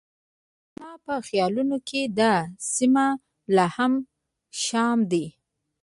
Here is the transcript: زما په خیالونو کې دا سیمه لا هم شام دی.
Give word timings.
زما 0.73 0.91
په 1.05 1.13
خیالونو 1.27 1.77
کې 1.87 2.01
دا 2.19 2.33
سیمه 2.73 3.05
لا 3.55 3.67
هم 3.77 3.93
شام 4.63 4.99
دی. 5.11 5.25